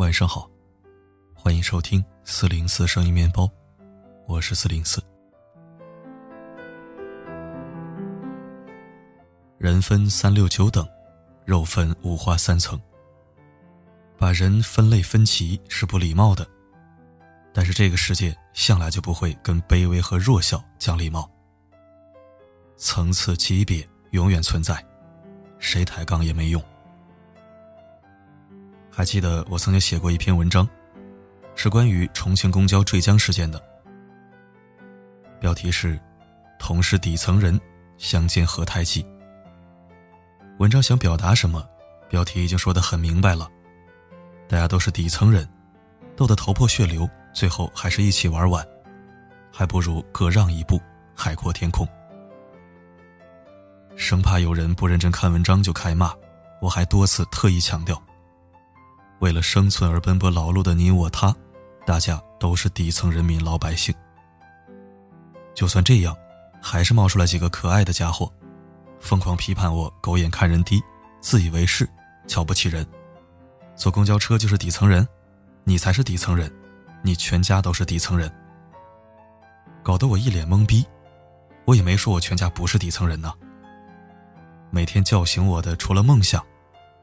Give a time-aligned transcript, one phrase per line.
[0.00, 0.50] 晚上好，
[1.34, 3.46] 欢迎收听四零四声音面包，
[4.26, 4.98] 我是四零四。
[9.58, 10.88] 人分三六九等，
[11.44, 12.80] 肉分五花三层。
[14.16, 16.48] 把人分类分级是不礼貌的，
[17.52, 21.30] 但是这个世界向来就不会跟卑微和弱小讲礼貌。
[22.78, 24.82] 层次级别永远存在，
[25.58, 26.69] 谁抬杠也没用。
[29.00, 30.68] 还记得我曾经写过一篇文章，
[31.54, 33.58] 是关于重庆公交坠江事件的，
[35.40, 35.98] 标题是
[36.60, 37.58] “同是底层人，
[37.96, 39.02] 相见何太急”。
[40.60, 41.66] 文章想表达什么？
[42.10, 43.48] 标题已经说得很明白了。
[44.46, 45.48] 大家都是底层人，
[46.14, 48.62] 斗得头破血流，最后还是一起玩完，
[49.50, 50.78] 还不如各让一步，
[51.14, 51.88] 海阔天空。
[53.96, 56.12] 生怕有人不认真看文章就开骂，
[56.60, 57.98] 我还多次特意强调：
[59.20, 61.34] 为了生存而奔波劳碌的你我他，
[61.86, 63.94] 大家都是底层人民老百姓。
[65.54, 66.16] 就算这样，
[66.60, 68.30] 还是冒出来几个可爱的家伙。
[68.98, 70.82] 疯狂批判我狗眼看人低，
[71.20, 71.88] 自以为是，
[72.26, 72.86] 瞧不起人。
[73.74, 75.06] 坐公交车就是底层人，
[75.64, 76.52] 你才是底层人，
[77.02, 78.30] 你全家都是底层人。
[79.82, 80.84] 搞得我一脸懵逼。
[81.66, 83.32] 我也没说我全家不是底层人呢。
[84.70, 86.44] 每天叫醒我的除了梦想，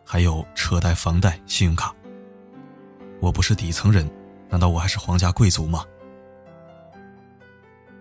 [0.05, 1.93] 还有车贷、房贷、信用卡。
[3.19, 4.09] 我不是底层人，
[4.49, 5.83] 难道我还是皇家贵族吗？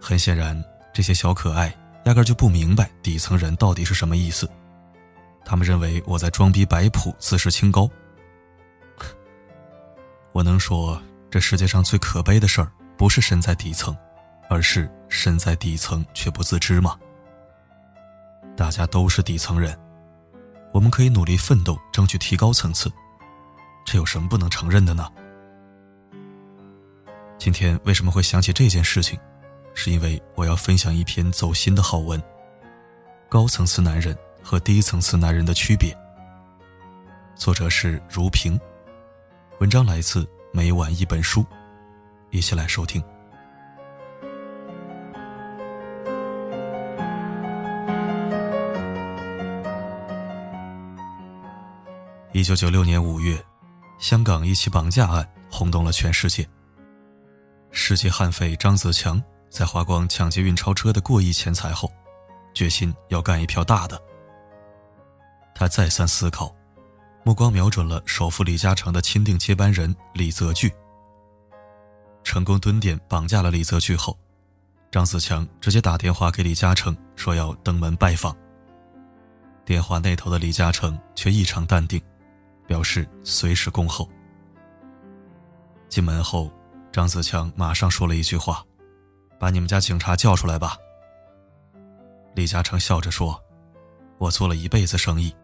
[0.00, 1.74] 很显然，这些小可爱。
[2.04, 4.48] 压根就不明白底层人到底是什么意思，
[5.44, 7.90] 他们认为我在装逼摆谱、自视清高。
[10.30, 13.96] 我能说，这世界上最可悲的事儿，不是身在底层，
[14.48, 16.96] 而是身在底层却不自知吗？
[18.56, 19.76] 大家都是底层人，
[20.72, 22.88] 我们可以努力奋斗，争取提高层次，
[23.86, 25.08] 这有什么不能承认的呢？
[27.38, 29.16] 今天为什么会想起这件事情？
[29.74, 32.20] 是因为我要分享一篇走心的好文，
[33.28, 35.92] 《高层次男人和低层次男人的区别》。
[37.36, 38.58] 作者是如萍，
[39.60, 41.46] 文章来自每晚一本书，
[42.30, 43.00] 一起来收听。
[52.32, 53.42] 一九九六年五月，
[54.06, 56.48] 香港一起绑架案轰动了全世界。
[57.72, 59.20] 世界悍匪张子强。
[59.48, 61.90] 在花光抢劫运钞车的过亿钱财后，
[62.54, 64.00] 决心要干一票大的。
[65.56, 66.54] 他再三思考，
[67.24, 70.70] 目光瞄准了首富李嘉诚的钦定接班人李泽钜。
[72.22, 74.16] 成功蹲点绑架了李泽钜后，
[74.92, 78.36] 张子强直接打电话给李嘉诚，说要登门拜访。
[79.64, 82.00] 电话那头的李嘉诚却异常淡定，
[82.66, 84.08] 表示随时恭候。
[85.88, 86.50] 进门后，
[86.92, 88.64] 张子强马上说了一句话。
[89.38, 90.78] 把你们家警察叫出来吧。
[92.34, 93.38] 李嘉诚笑着说
[94.16, 95.34] ：“我做了一辈子生意，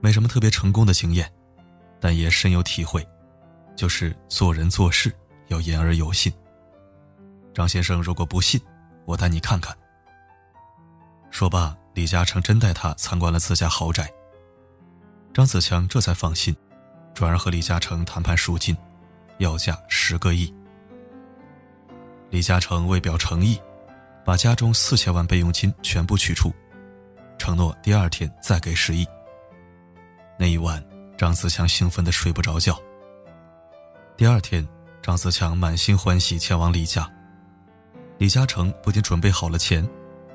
[0.00, 1.28] 没什么特别成功的经验，
[2.00, 3.04] 但也深有体会，
[3.74, 5.12] 就是做人做事
[5.48, 6.32] 要言而有信。
[7.52, 8.60] 张先生如果不信，
[9.04, 9.76] 我带你看看。”
[11.32, 14.08] 说罢，李嘉诚真带他参观了自家豪宅。
[15.34, 16.54] 张子强这才放心，
[17.12, 18.76] 转而和李嘉诚谈判赎金，
[19.38, 20.54] 要价十个亿。
[22.30, 23.60] 李嘉诚为表诚意，
[24.24, 26.54] 把家中四千万备用金全部取出，
[27.36, 29.04] 承诺第二天再给十亿。
[30.38, 30.80] 那一晚，
[31.18, 32.80] 张子强兴奋的睡不着觉。
[34.16, 34.64] 第二天，
[35.02, 37.10] 张子强满心欢喜前往李家，
[38.18, 39.84] 李嘉诚不仅准备好了钱，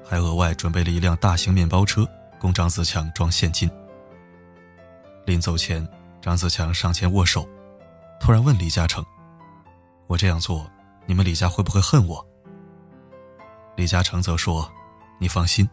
[0.03, 2.05] 还额外准备了一辆大型面包车
[2.37, 3.71] 供张子强装现金。
[5.29, 5.87] 临走前，
[6.19, 7.47] 张子强上前握手，
[8.19, 9.05] 突然问李嘉诚
[10.09, 10.67] ：“我这样做？”
[11.05, 12.25] 你们李家会不会恨我？
[13.75, 14.67] 李嘉诚则说
[15.21, 15.69] ：“你放心，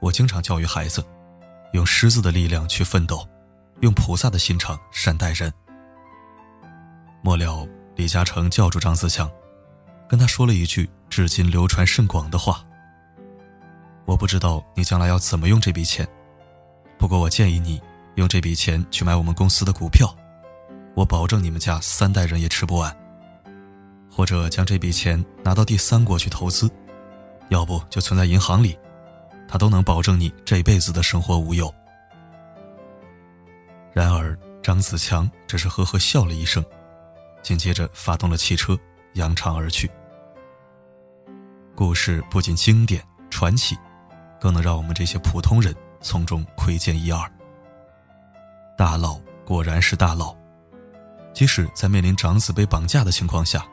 [0.00, 1.04] 我经常教育孩子，
[1.72, 3.24] 用狮子的力量去奋斗，
[3.80, 5.54] 用菩萨的心肠善待人。”
[7.22, 7.64] 末了，
[7.94, 9.30] 李嘉诚叫住张自强，
[10.08, 12.64] 跟他说了一句至今流传甚广的话
[14.04, 16.04] ：“我不知道你将来要怎么用这笔钱，
[16.98, 17.80] 不过我建议你
[18.16, 20.14] 用这笔钱去买我们公司的股票，
[20.94, 22.94] 我保证你们家三代人也吃不完。”
[24.10, 26.70] 或者将这笔钱拿到第三国去投资，
[27.50, 28.78] 要不就存在银行里，
[29.46, 31.72] 他都能保证你这辈子的生活无忧。
[33.92, 36.64] 然而，张子强只是呵呵笑了一声，
[37.42, 38.78] 紧接着发动了汽车，
[39.12, 39.90] 扬长而去。
[41.74, 43.76] 故事不仅经典传奇，
[44.40, 47.30] 更能让我们这些普通人从中窥见一二。
[48.76, 50.36] 大佬果然是大佬，
[51.32, 53.66] 即使在面临长子被绑架的情况下，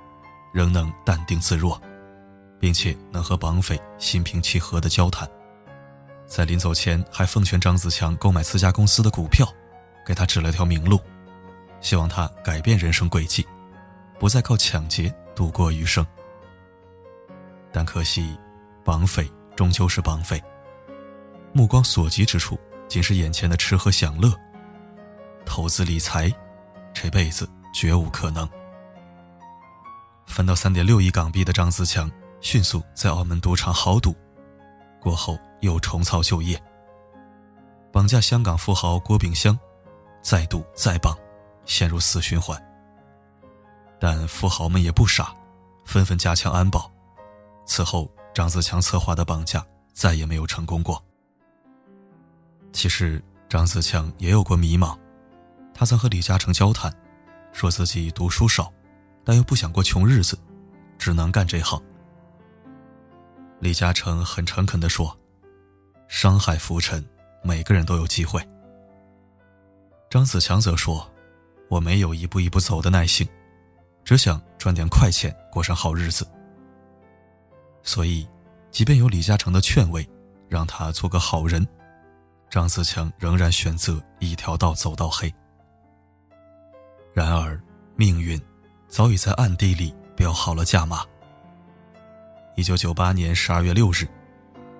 [0.53, 1.77] 仍能淡定自若，
[2.57, 5.29] 并且能和绑匪心平气和的交谈。
[6.25, 9.45] 在临走前，还奉劝张子强购买自家公司的股票，
[10.05, 10.97] 给他指了条明路，
[11.81, 13.45] 希望他改变人生轨迹，
[14.17, 16.05] 不再靠抢劫度过余生。
[17.73, 18.38] 但可惜，
[18.85, 20.41] 绑匪终究是绑匪，
[21.51, 22.57] 目光所及之处
[22.88, 24.33] 仅是眼前的吃喝享乐，
[25.45, 26.33] 投资理财，
[26.93, 28.47] 这辈子绝无可能。
[30.25, 32.09] 分到三点六亿港币的张子强，
[32.41, 34.15] 迅速在澳门赌场豪赌，
[34.99, 35.37] 过后。
[35.63, 36.61] 又重操旧业，
[37.89, 39.57] 绑架香港富豪郭炳湘，
[40.21, 41.17] 再赌再绑，
[41.63, 42.61] 陷入死循环。
[43.97, 45.33] 但富豪们也不傻，
[45.85, 46.91] 纷纷加强安保。
[47.65, 51.01] 此后，张子强策划的绑架再也没有成功过。
[52.73, 54.99] 其实，张子强也有过迷茫，
[55.73, 56.93] 他曾和李嘉诚交谈，
[57.51, 58.71] 说自己读书少，
[59.23, 60.37] 但又不想过穷日子，
[60.97, 61.81] 只能干这行。
[63.59, 65.17] 李嘉诚很诚恳地说。
[66.09, 67.03] 商海浮沉，
[67.41, 68.39] 每个人都有机会。
[70.11, 71.11] 张子强则说
[71.69, 73.27] ：“我没有一步一步走的耐性，
[74.03, 76.27] 只想赚点快钱，过上好日子。”
[77.81, 78.27] 所以，
[78.69, 80.07] 即便有李嘉诚的劝慰，
[80.47, 81.67] 让他做个好人，
[82.47, 85.33] 张子强仍然选择一条道走到黑。
[87.13, 87.62] 然而，
[87.95, 88.42] 命运
[88.88, 91.06] 早已在暗地里标好了价码。
[92.56, 94.07] 一九九八年十二月六日。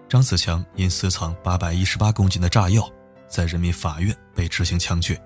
[0.10, 2.88] 张子强因私藏八百一十八公斤的炸药，
[3.28, 5.20] 在人民法院被执行枪决。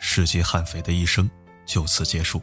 [0.00, 1.30] 世界悍匪的一生
[1.64, 2.42] 就此结束。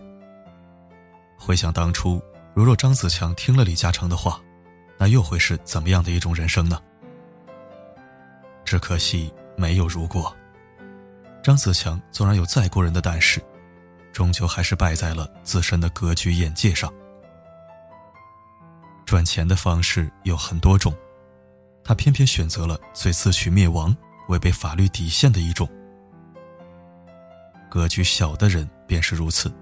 [1.37, 2.21] 回想当初，
[2.53, 4.39] 如若张子强听了李嘉诚的话，
[4.97, 6.81] 那又会是怎么样的一种人生呢？
[8.63, 10.33] 只可惜没有如果。
[11.45, 13.39] 张子强纵然有再过人的胆识，
[14.11, 16.91] 终究还是败在了自身的格局眼界上。
[19.05, 20.91] 赚钱的方式有很多种。
[21.83, 23.95] 他偏偏选择了最自取灭亡、
[24.27, 25.69] 违背法律底线的一种。
[27.69, 29.53] 格局小的人便是如此，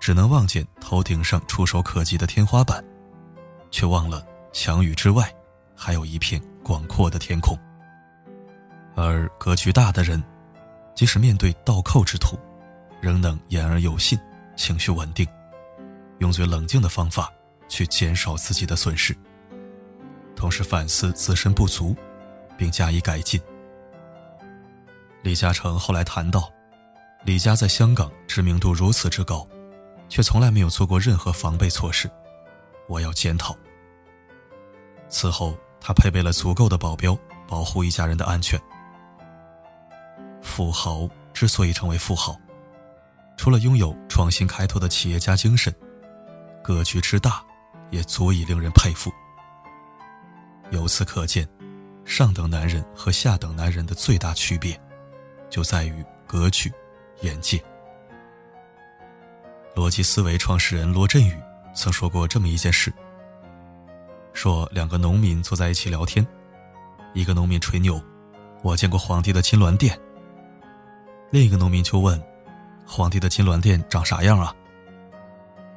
[0.00, 2.82] 只能望见头顶上触手可及的天花板，
[3.70, 5.30] 却忘了墙宇之外
[5.76, 7.54] 还有一片广阔的天空。
[8.96, 10.24] 而格局大的人，
[10.98, 12.36] 即使面对倒扣之徒，
[13.00, 14.18] 仍能言而有信，
[14.56, 15.24] 情绪稳定，
[16.18, 17.32] 用最冷静的方法
[17.68, 19.16] 去减少自己的损失。
[20.34, 21.94] 同时反思自身不足，
[22.56, 23.40] 并加以改进。
[25.22, 26.52] 李嘉诚后来谈到，
[27.24, 29.46] 李家在香港知名度如此之高，
[30.08, 32.10] 却从来没有做过任何防备措施，
[32.88, 33.56] 我要检讨。
[35.08, 37.16] 此后，他配备了足够的保镖，
[37.46, 38.60] 保护一家人的安全。
[40.48, 42.34] 富豪之所以成为富豪，
[43.36, 45.72] 除了拥有创新开拓的企业家精神，
[46.64, 47.44] 格局之大，
[47.90, 49.12] 也足以令人佩服。
[50.70, 51.46] 由此可见，
[52.04, 54.80] 上等男人和下等男人的最大区别，
[55.50, 56.72] 就在于格局、
[57.20, 57.62] 眼界。
[59.76, 61.38] 逻辑思维创始人罗振宇
[61.72, 62.92] 曾说过这么一件事：
[64.32, 66.26] 说两个农民坐在一起聊天，
[67.14, 68.02] 一个农民吹牛，
[68.62, 69.96] 我见过皇帝的金銮殿。
[71.30, 72.22] 另一个农民就问，
[72.86, 74.54] 皇帝的金銮殿长啥样啊？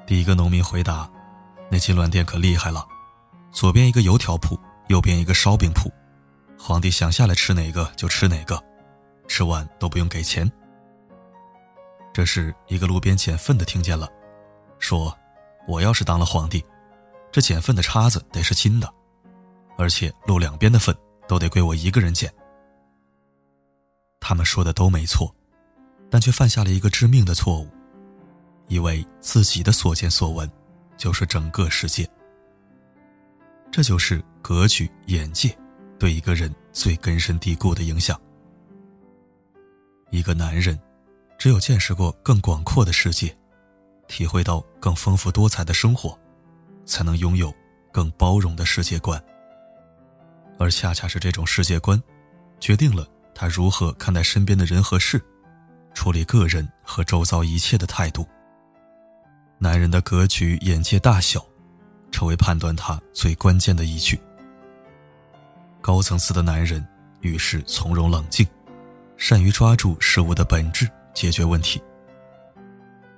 [0.06, 1.10] 第一个农民回答，
[1.70, 2.88] 那金銮殿可厉害了，
[3.52, 4.60] 左边一个油条铺。
[4.88, 5.90] 右边一个烧饼铺，
[6.60, 8.62] 皇帝想下来吃哪个就吃哪个，
[9.26, 10.52] 吃完都不用给钱。
[12.12, 14.10] 这时，一个路边捡粪的听见了，
[14.80, 15.18] 说
[15.66, 16.62] ：“我要是当了皇帝，
[17.32, 18.94] 这捡粪的叉子得是金的，
[19.78, 20.94] 而且路两边的粪
[21.26, 22.30] 都得归我一个人捡。”
[24.20, 25.34] 他们说的都没错，
[26.12, 27.70] 但却犯下了一个致命的错误，
[28.68, 30.52] 以为自己的所见所闻
[30.98, 32.08] 就是整个世界。
[33.72, 35.58] 这就是格局、眼界
[35.98, 38.20] 对一个人最根深蒂固的影响。
[40.10, 40.78] 一个男人，
[41.38, 43.34] 只有见识过更广阔的世界，
[44.10, 46.20] 体会到更丰富多彩的生活，
[46.86, 47.54] 才能拥有
[47.90, 49.24] 更包容的世界观。
[50.60, 52.04] 而恰恰是这种世界观，
[52.60, 55.24] 决定了他如何看待身边的人和事，
[56.02, 58.28] 处理个人和周遭一切的态度。
[59.60, 61.46] 男人的格局、眼界大小。
[62.12, 64.20] 成为判断他最关键的依据。
[65.80, 66.86] 高层次的男人
[67.22, 68.46] 遇事从容冷静，
[69.16, 71.80] 善于抓住事物的本质解决问题；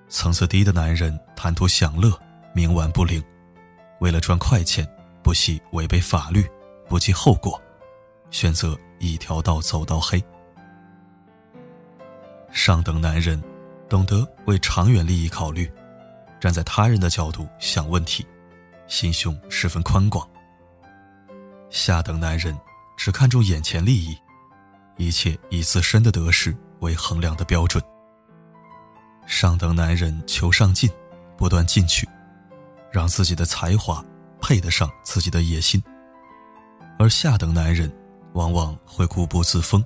[0.09, 2.11] 层次低的男人贪图享乐，
[2.53, 3.23] 冥顽不灵，
[3.99, 4.87] 为了赚快钱
[5.23, 6.45] 不惜违背法律，
[6.87, 7.59] 不计后果，
[8.29, 10.23] 选择一条道走到黑。
[12.53, 13.41] 上等男人
[13.89, 15.69] 懂得为长远利益考虑，
[16.39, 18.25] 站在他人的角度想问题，
[18.88, 20.25] 心胸十分宽广。
[21.72, 22.55] 下等男人
[22.95, 24.15] 只看重眼前利益，
[24.98, 27.83] 一切以自身的得失为衡量的标准。
[29.25, 30.89] 上等男人求上进，
[31.36, 32.07] 不断进取，
[32.91, 34.05] 让自己的才华
[34.39, 35.81] 配得上自己的野心；
[37.00, 37.91] 而下等男人
[38.33, 39.83] 往往会固步自封，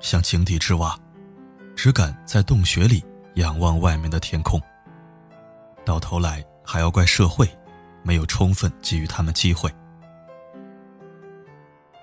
[0.00, 0.98] 像井底之蛙，
[1.82, 3.02] 只敢在洞穴里。
[3.36, 4.60] 仰望外面的天空，
[5.82, 7.48] 到头来还要怪社会
[8.02, 9.72] 没有充分给予他们机会。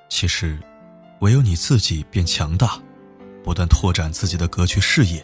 [0.09, 0.57] 其实，
[1.19, 2.81] 唯有你自己变强大，
[3.43, 5.23] 不断拓展自己的格局视野，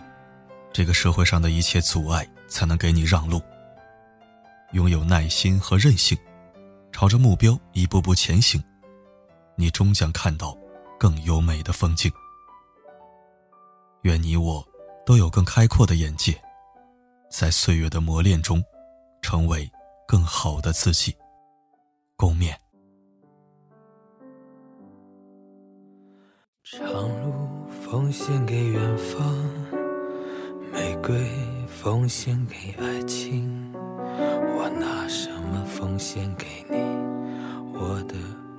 [0.71, 3.41] 这个社会上的一切阻碍才能给你让路。
[4.73, 6.15] 拥有耐心和韧性，
[6.91, 8.63] 朝着目标一步步前行，
[9.55, 10.55] 你终将看到
[10.99, 12.11] 更优美的风景。
[14.03, 14.65] 愿你我。
[15.05, 16.33] 都有更开阔的眼界，
[17.29, 18.63] 在岁月的磨练中，
[19.21, 19.69] 成为
[20.07, 21.13] 更好的自己。
[22.15, 22.55] 共勉。
[26.63, 26.87] 长
[27.21, 27.33] 路
[27.67, 29.21] 奉献给远方，
[30.71, 31.29] 玫瑰
[31.67, 36.77] 奉献给爱情，我拿什么奉献给你，
[37.77, 38.15] 我的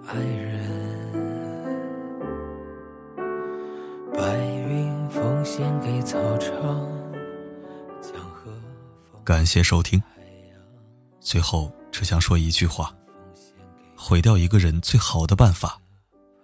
[0.06, 0.93] 爱人？
[9.24, 10.00] 感谢收听。
[11.18, 12.94] 最后只想说一句话：
[13.96, 15.80] 毁掉一个人最好的办法，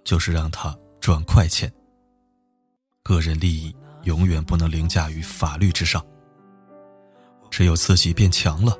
[0.02, 1.70] 就是让他赚快钱。
[3.02, 6.02] 个人利益永远不能凌驾于法律之上。
[7.50, 8.75] 只有自己变强了，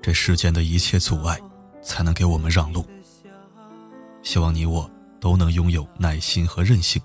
[0.00, 1.38] 这世间的一切阻碍
[1.82, 2.86] 才能给我们让路。
[4.22, 4.90] 希望你我
[5.20, 7.02] 都能拥有耐心和韧性，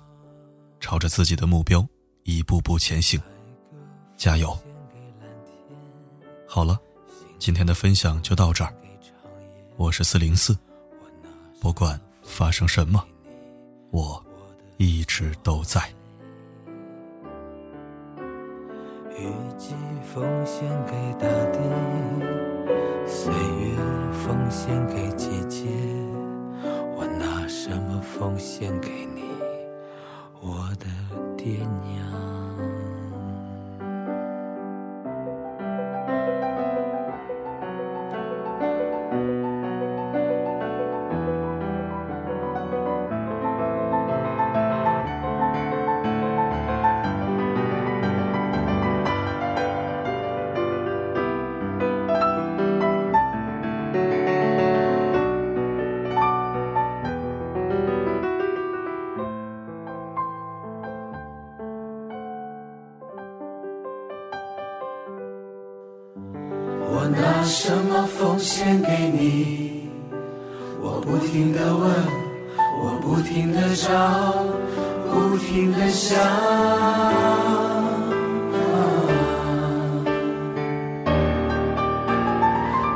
[0.80, 1.86] 朝着自己的目标。
[2.24, 3.20] 一步步前行，
[4.16, 4.56] 加油！
[6.54, 6.78] 好了，
[7.38, 8.70] 今天的分享就到这儿。
[9.78, 10.54] 我是四零四，
[11.58, 13.02] 不管发生什么，
[13.90, 14.22] 我
[14.76, 15.80] 一直都在。
[19.16, 19.74] 雨季
[20.12, 21.58] 奉献给大地，
[23.06, 23.74] 岁月
[24.12, 25.66] 奉献给季节，
[26.94, 29.22] 我拿什么奉献给你，
[30.42, 30.86] 我的
[31.34, 32.11] 爹娘？
[68.42, 69.88] 献给你？
[70.80, 71.90] 我不停的问，
[72.82, 73.88] 我不停的找，
[75.08, 76.18] 不停的想。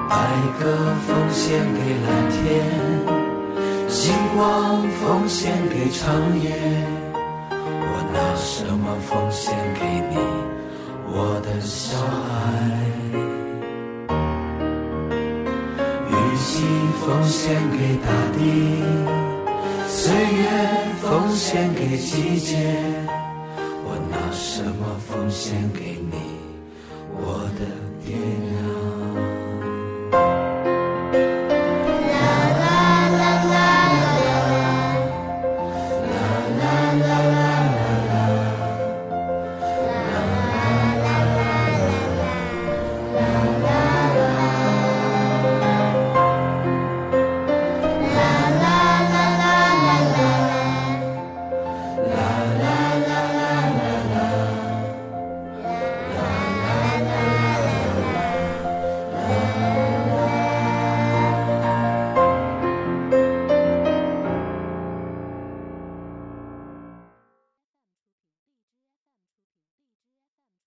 [0.09, 0.15] 白
[0.59, 0.67] 鸽
[1.07, 2.45] 奉献给蓝天，
[3.89, 6.05] 星光奉献给长
[6.43, 6.51] 夜。
[7.53, 10.17] 我拿什么奉献给你，
[11.09, 13.36] 我的小孩？
[17.01, 18.39] 奉献给大地，
[19.89, 20.43] 岁月
[21.03, 22.57] 奉献给季节，
[23.85, 26.26] 我拿什么奉献给你？